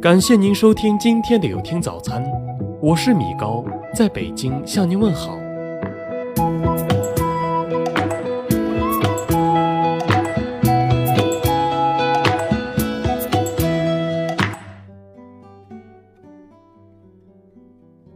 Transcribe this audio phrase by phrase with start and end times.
[0.00, 2.22] 感谢您收听今天的有听早餐，
[2.82, 5.38] 我是米高，在北京向您问好。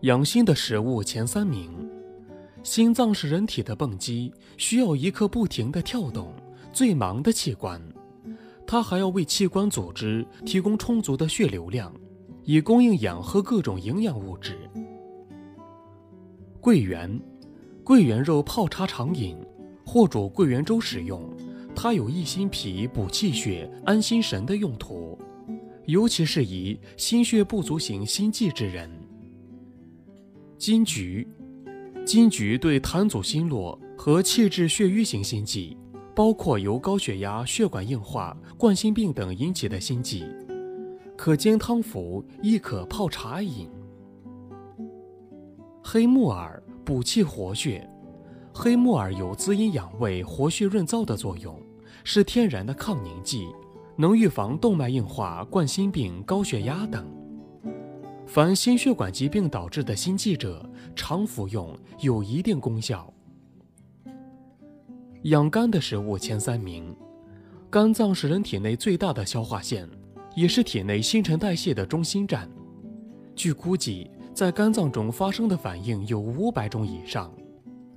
[0.00, 1.70] 养心的食物前三名，
[2.62, 6.32] 心脏是人体的泵机，需要一刻不停的跳动、
[6.72, 7.80] 最忙的器官。
[8.66, 11.94] 它还要为器官组织提供充足的血流量，
[12.42, 14.58] 以供应氧和各种营养物质。
[16.60, 17.20] 桂圆，
[17.84, 19.38] 桂圆肉泡茶常饮，
[19.84, 21.30] 或煮桂圆粥食用。
[21.76, 25.16] 它有益心脾、补气血、安心神的用途，
[25.84, 28.90] 尤其适宜心血不足型心悸之人。
[30.58, 31.24] 金桔，
[32.04, 35.76] 金桔对痰阻心络和气滞血瘀型心悸。
[36.16, 40.24] 包括由高血压、血管硬化、冠心病等引起的心悸，
[41.14, 43.68] 可煎汤服，亦可泡茶饮。
[45.84, 47.86] 黑木耳补气活血，
[48.54, 51.54] 黑木耳有滋阴养胃、活血润燥的作用，
[52.02, 53.46] 是天然的抗凝剂，
[53.94, 57.06] 能预防动脉硬化、冠心病、高血压等。
[58.26, 63.12] 凡心血管疾病导致的心悸者，常服用有一定功效。
[65.26, 66.94] 养肝的食物前三名，
[67.68, 69.88] 肝脏是人体内最大的消化腺，
[70.36, 72.48] 也是体内新陈代谢的中心站。
[73.34, 77.34] 据估计，在肝脏中发生的反应有五百种以上，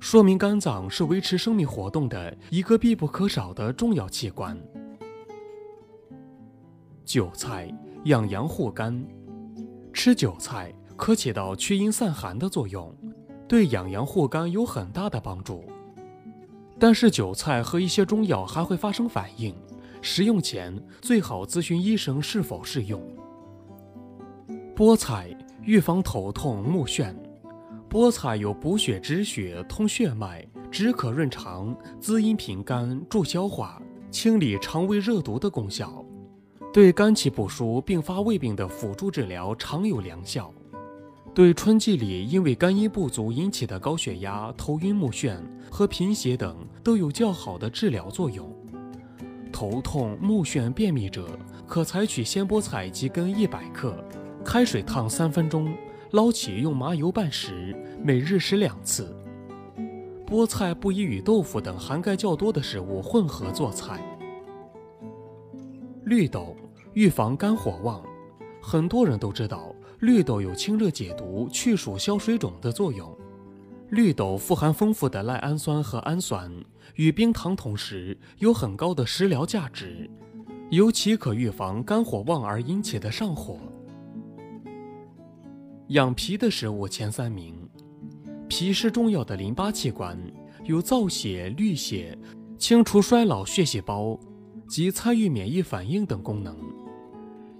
[0.00, 4.58] 说明肝脏是维持生命活动的一个必不可少的重要器官。
[7.04, 7.70] 韭菜
[8.04, 9.06] 养阳护肝，
[9.92, 12.90] 吃韭菜可起到驱阴散寒的作用，
[13.46, 15.62] 对养阳护肝有很大的帮助。
[16.78, 19.54] 但是韭菜和一些中药还会发生反应，
[20.00, 23.02] 食用前最好咨询医生是否适用。
[24.76, 27.12] 菠菜预防头痛目眩，
[27.90, 36.04] 菠菜有补血止血、通血脉、止渴润肠、滋阴平肝、助消化、清理肠胃热毒的功效，
[36.72, 40.52] 对肝气不舒、并发胃病的辅助治疗常有良效。
[41.34, 45.38] 对春季里因为肝阴不足引起的高血压、头晕目眩
[45.70, 48.52] 和贫血等都有较好的治疗作用。
[49.52, 51.28] 头痛、目眩、便秘者，
[51.66, 54.04] 可采取鲜菠菜几根一百克，
[54.44, 55.72] 开水烫三分钟，
[56.10, 59.14] 捞起用麻油拌食，每日食两次。
[60.26, 64.00] 菠菜不宜与豆腐等含钙较多的食物混合做菜。
[66.04, 66.56] 绿豆
[66.94, 68.02] 预防肝火旺，
[68.60, 69.74] 很多人都知道。
[70.00, 73.12] 绿豆有清热解毒、去暑消水肿的作用。
[73.90, 76.48] 绿豆富含丰富的赖氨酸和氨酸，
[76.94, 80.08] 与冰糖同食，有很高的食疗价值，
[80.70, 83.58] 尤其可预防肝火旺而引起的上火。
[85.88, 87.68] 养脾的食物前三名，
[88.46, 90.16] 脾是重要的淋巴器官，
[90.62, 92.16] 有造血、滤血、
[92.56, 94.16] 清除衰老血细胞
[94.68, 96.56] 及参与免疫反应等功能。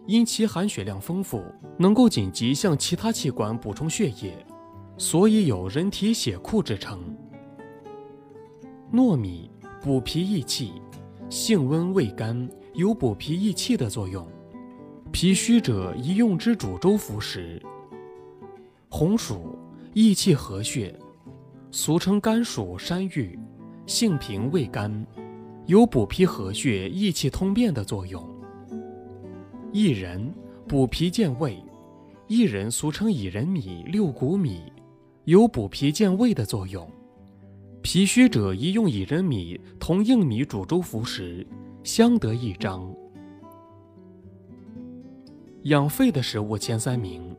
[0.09, 1.45] 因其含血量丰富，
[1.77, 4.35] 能够紧急向其他器官补充血液，
[4.97, 6.99] 所以有人体血库之称。
[8.91, 9.51] 糯米
[9.83, 10.73] 补脾益气，
[11.29, 14.27] 性温味甘，有补脾益气的作用，
[15.13, 17.63] 脾虚者宜用之煮粥服食。
[18.89, 19.59] 红薯
[19.93, 20.99] 益气和血，
[21.71, 23.39] 俗称甘薯、山芋，
[23.85, 25.07] 性平味甘，
[25.67, 28.38] 有补脾和血、益气通便的作用。
[29.73, 30.33] 薏仁
[30.67, 31.63] 补脾健胃，
[32.29, 34.63] 薏仁俗称薏仁米、六谷米，
[35.25, 36.91] 有补脾健胃的作用。
[37.83, 41.47] 脾虚者宜用薏仁米同硬米煮粥服食，
[41.85, 42.91] 相得益彰。
[45.65, 47.37] 养肺的食物前三名，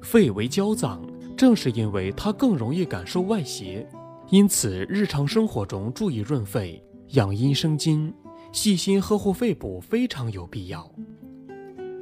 [0.00, 1.04] 肺为娇脏，
[1.36, 3.84] 正是因为它更容易感受外邪，
[4.30, 8.14] 因此日常生活中注意润肺、养阴生津，
[8.52, 10.88] 细心呵护肺部非常有必要。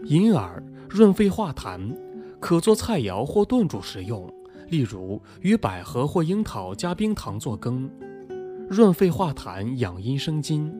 [0.04, 1.94] 银耳润肺化痰，
[2.38, 4.30] 可做菜肴或炖煮食用。
[4.68, 7.90] 例如与百合或樱桃加冰糖做羹，
[8.68, 10.72] 润肺化痰、养阴生津，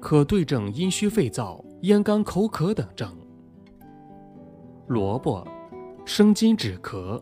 [0.00, 3.14] 可对症阴虚肺燥、咽干口渴等症。
[4.86, 5.46] 萝卜
[6.04, 7.20] 生津止咳，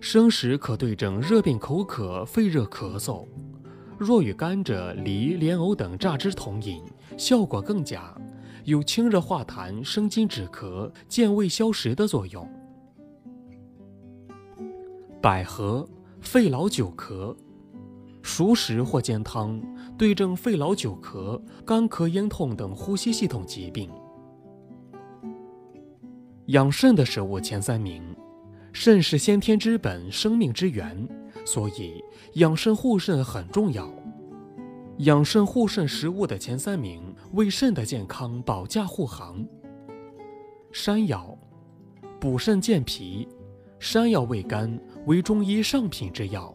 [0.00, 3.26] 生食可对症热病口渴、肺热咳嗽。
[3.98, 6.82] 若与甘蔗、梨、莲藕等榨汁同饮，
[7.18, 8.14] 效果更佳。
[8.70, 12.48] 有清热化痰、生津止咳、健胃消食的作用。
[15.20, 15.84] 百合
[16.20, 17.36] 肺痨久咳，
[18.22, 19.60] 熟食或煎汤，
[19.98, 23.90] 对症肺痨久咳、干咳咽痛等呼吸系统疾病。
[26.46, 28.00] 养肾的食物前三名，
[28.72, 31.08] 肾是先天之本，生命之源，
[31.44, 32.00] 所以
[32.34, 33.92] 养肾护肾很重要。
[35.00, 37.02] 养肾护肾食物的前三名，
[37.32, 39.42] 为肾的健康保驾护航。
[40.72, 41.34] 山药，
[42.20, 43.26] 补肾健脾。
[43.78, 46.54] 山药味甘，为中医上品之药，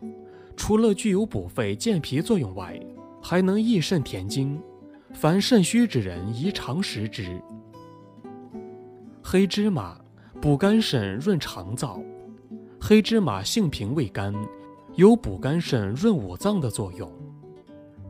[0.55, 2.79] 除了具有补肺健脾作用外，
[3.19, 4.61] 还能益肾填精。
[5.11, 7.41] 凡肾虚之人宜常食之。
[9.23, 9.99] 黑芝麻，
[10.39, 11.99] 补肝肾、润肠燥。
[12.79, 14.31] 黑芝麻性平味甘，
[14.93, 17.11] 有补肝肾、润五脏的作用。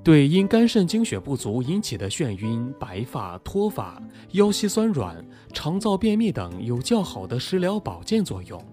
[0.06, 4.00] 对因肝肾精血不足引起的眩晕、白发、脱发、
[4.34, 8.64] 腰膝酸软、肠燥便秘等有较好的食疗保健作用。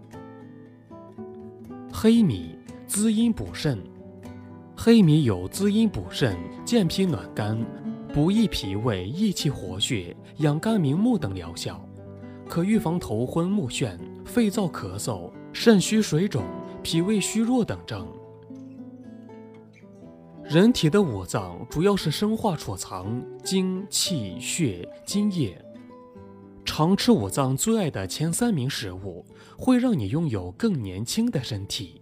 [1.91, 2.55] 黑米
[2.87, 3.79] 滋阴补肾，
[4.77, 6.37] 黑米有滋阴补肾、
[6.67, 7.59] 健脾暖肝、
[8.13, 11.83] 补益脾胃、益气活血、养肝明目等疗效，
[12.47, 16.45] 可预防头昏目眩、肺燥咳嗽、肾虚水肿、
[16.83, 18.07] 脾胃虚弱等症。
[20.45, 25.57] 人体的五脏主要是生化储藏精、气、血、津液。
[26.65, 29.25] 常吃五脏最爱的前三名食物，
[29.57, 32.02] 会让你拥有更年轻的身体。